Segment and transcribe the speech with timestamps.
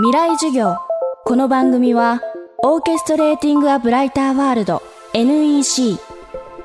[0.00, 0.76] 未来授業。
[1.24, 2.20] この番組は
[2.58, 4.80] オーケストレーティング・ア・ブライター・ワールド
[5.12, 5.98] NEC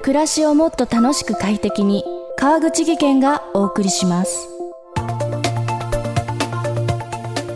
[0.00, 2.04] 暮らしをもっと楽しく快適に
[2.38, 4.48] 川口義賢がお送りします。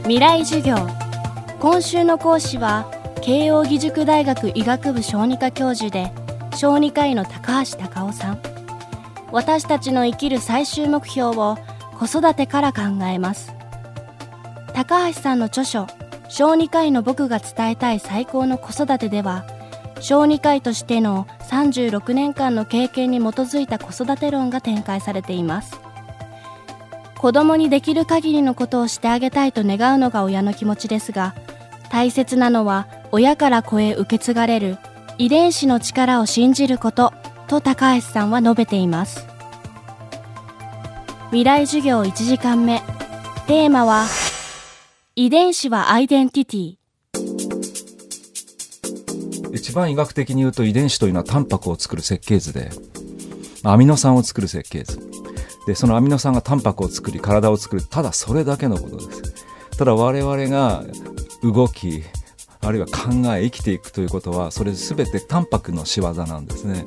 [0.03, 0.77] 未来授業。
[1.59, 2.85] 今週の講師は
[3.23, 6.13] 慶應義塾大学医学部小児科教授で
[6.55, 8.43] 小児科医の高橋隆夫さん。
[9.33, 11.57] 私たちの生きる最終目標を
[11.99, 13.62] 子育てから考えます。
[14.75, 15.87] 高橋さんの著書
[16.29, 19.45] 小児科医の僕が伝えたい最高の子育てでは
[20.01, 25.81] 小児科医としての36年間の経験に基づいた子育て論が展開されています。
[27.19, 31.37] 子供にできる限りのことをしてあげたいと願うのが親の気持ちですが
[31.89, 34.77] 大切なのは親から子へ受け継がれる
[35.19, 37.13] 遺伝子の力を信じること
[37.47, 39.27] と高橋さんは述べています。
[41.27, 42.83] 未来授業1時間目。
[43.47, 44.07] テーマは
[45.15, 46.77] 遺伝子はアイデンティティ。
[49.53, 52.71] 一番医学的に言うと遺伝子というのはタンパクを作る設計図で
[53.63, 54.99] アミノ酸を作る設計図。
[55.67, 57.83] でそのアミノ酸がタンパクを作り体を作る。
[57.83, 59.23] ただそれだけのことです。
[59.77, 60.83] ただ我々が
[61.43, 62.03] 動き
[62.63, 66.87] あるいは考え生きていくということはそれ全てタンパクの仕業なんですね。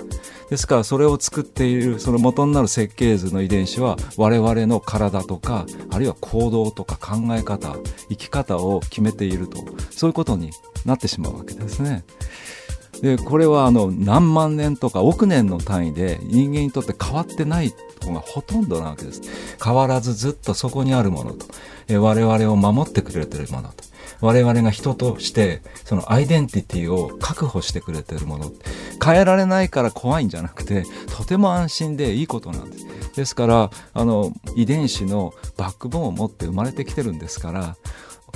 [0.50, 7.76] ですからそれを作っているその元になる設計図の遺伝子は我々の体とかあるいは行動とか考え方
[8.10, 9.58] 生き方を決めていると
[9.90, 10.52] そういうことに
[10.86, 12.04] なってしまうわけですね。
[13.02, 19.22] でこれはあの何万年とか億年の単位で人間にとって変わってないのがほとんどなわけです。
[19.64, 21.46] 変わらずずっとそこにあるものと。
[21.90, 23.84] 我々を守ってくれてるものと。
[24.22, 28.52] 我々が人としてそのアイデンティティを確保してくれてるもの。
[29.04, 32.86] 変えられないから怖いんじゃなくてとても安心でいいことなんです。
[33.16, 37.78] ですからあの遺伝子のバックボーンを持って生まれてきてるんですから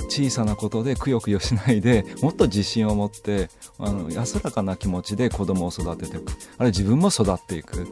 [0.08, 6.30] 小さなことでくよくよしないで もっと自信を持ってあの安らかな気持ちで子供を育てていく。
[6.30, 7.82] あるいは自分も育っていく。
[7.82, 7.86] っ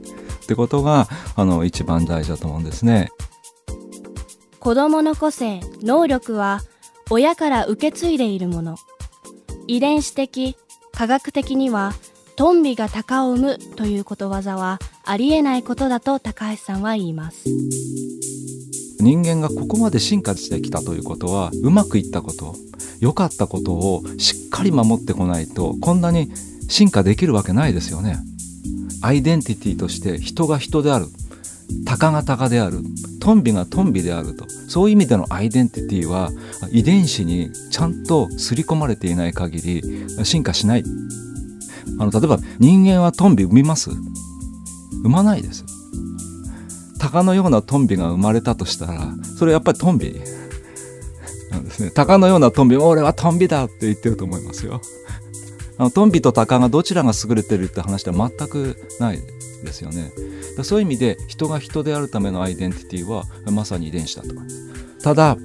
[0.47, 3.11] てことがあの一番大事だと思うんですね。
[4.61, 6.63] 子供の個性能力は
[7.11, 8.77] 親から受け継いでいるもの。
[9.67, 10.57] 遺伝子的
[10.93, 11.93] 科学的には
[12.37, 17.49] トンビが鷹を生むということわざはありえないことだと高橋さんは言います。
[19.01, 22.55] 人間がここまで進化してきたということはうまくいったこと
[23.01, 26.31] 良かったことをしっかり守ってこないとこんなに
[26.69, 28.19] 進化できるわけないですよね。
[29.01, 31.07] アイデンティティとして人が人である
[31.85, 32.83] 鷹が鷹である
[33.21, 34.47] トンビがトンビであると。
[34.69, 36.31] そういう意味でのアイデンティティは
[36.71, 39.83] 遺伝子にちゃんと刷り込まれていない限り
[40.25, 40.85] 進化しない。
[41.99, 43.91] あの例えば人間はトンビ産みます。
[43.91, 45.65] 産まないです。
[47.09, 50.21] 鷹のようなトンビが生まれたとしたらそれやっぱりトンビ？
[51.51, 51.91] なんですね。
[51.91, 54.83] 鷹のようなトンビ俺はトンビだって言ってると思いますよ。
[55.79, 59.21] あのトンビと鷹がどちらが優れてるって話では全くない
[59.65, 60.13] ですよね。
[60.63, 64.29] そういう意味で人が人であるためのアイデンティティはまさに遺伝子だと。
[65.03, 65.37] ただ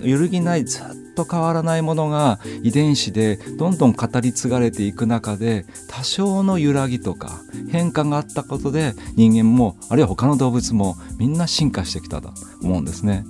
[0.00, 0.82] 揺るぎないずっ
[1.14, 7.40] と変わらないものが遺伝子でどんどん語り継がれていく中で多少の揺らぎとか
[7.70, 12.30] 変化があったことで人間もあるいは他の動物もみんな進化してきたと
[12.62, 13.24] 思うんですね。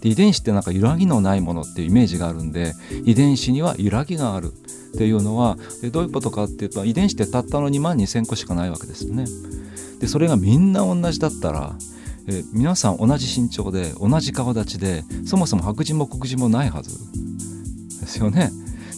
[0.00, 2.74] で遺伝子ってなんか揺らぎのないものっていうイメージがあるんで
[3.04, 4.52] 遺伝子には揺らぎがある
[4.94, 9.24] っていうのはでどういうことかっていうと遺伝子ってたったの2万2,000個しかないわけですよね。
[10.00, 11.76] でそれがみんな同じだったら
[12.26, 16.98] え皆さん同じ身長で同じ顔立ちでそもそも白人も黒人もないはず
[18.04, 18.50] ですよね。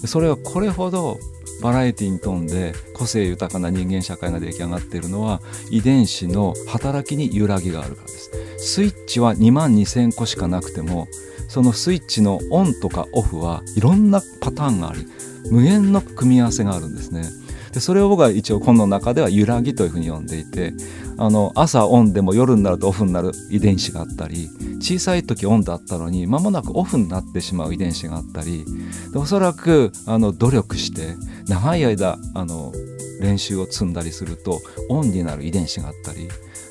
[0.04, 1.18] それはこれほど
[1.62, 5.40] バラエティに富んで個性豊かな人間社会が出来上がっているのは
[5.70, 8.30] 遺伝子の働きに揺らぎがあるからです。
[8.58, 11.08] スイッチは2万2,000個しかなくても
[11.48, 15.06] そのスイッチのオンとかオフはいろんなパターンがあり
[15.50, 17.24] 無限の組み合わせがあるんですね。
[17.72, 20.72] でそれを僕は一応本の中では揺らぎというふうに呼んでいて
[21.18, 24.48] あの朝オンでも夜になるとオフになる遺伝子があったり
[24.81, 28.64] 小さい時オンだったのに間もなくオフになってしまう遺伝子があったり
[29.12, 31.16] でおそらくあの努力して
[31.48, 32.72] 長い間あの
[33.21, 36.28] 練習を積んだりするとオンになる遺伝子があったり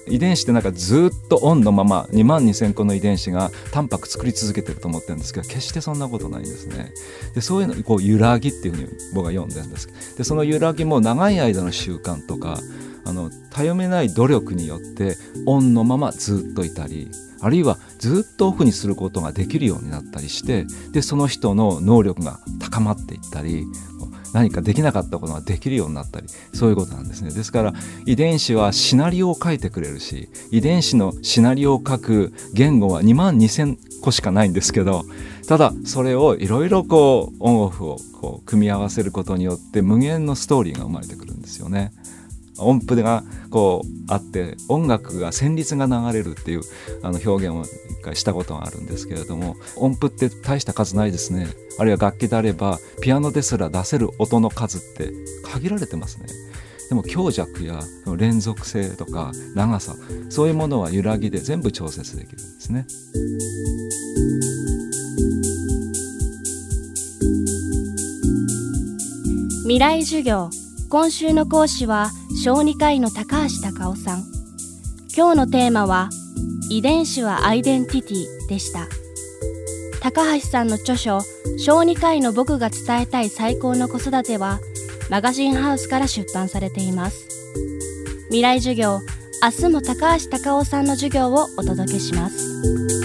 [0.08, 6.94] 遺伝子ってなんかずっとオンのまま2万2,000個の遺伝子がタンパク作り続けてると思ってるんですけど決してそんなことないんですね。
[7.34, 9.88] でそういうのこう揺らぎっていうふうに僕は読んでるんです
[10.18, 12.60] でその揺らぎも長い間の習慣とか
[13.06, 17.10] あのたよめない努力によってオンのままずっといたり
[17.46, 23.68] あるいはずっとオフにすることができるようになったりしてでその人の能力が高まっていったり
[24.34, 27.74] 何かできなかったことができるようになったりそういうことなんですねですから
[28.08, 35.04] 遺伝子はシナリオを書いてくれるし遺伝子のシナリオを書く言語は2万2,000個しかないんですけど
[35.48, 41.92] ただそれをいろいろこうオンオフをこう組み合わせることによって無限のストーリーが生まれてくるんですよね。
[42.58, 46.62] 音符がこうあって音楽が旋律が流れるっていう
[47.04, 51.48] あの表現を一回したことがあるんですけれども音符って大した数ないですね。
[51.78, 55.12] あるいは楽器であればピアノですら出せる音の数って
[55.44, 56.28] 限られてますね。
[56.90, 57.80] でも強弱や
[58.16, 59.96] 連続性とか長さ
[60.30, 62.86] そういうものは揺らぎで全部調節できるんですね。
[69.64, 70.52] 未来授業。
[70.96, 72.10] 今週の講師は
[72.42, 74.24] 小児科医の高橋隆夫さん。
[75.14, 76.10] 今日のテーマは
[76.70, 78.88] 遺伝子はアイデンティティでした。
[80.00, 81.20] 高橋さんの著書
[81.58, 84.62] 小児科医の僕が伝えたい最高の子育ては
[85.10, 87.28] マガジンハウスから出版されています。
[88.28, 89.02] 未来授業
[89.44, 93.05] 明日も高橋隆夫さんの授業をお届けします。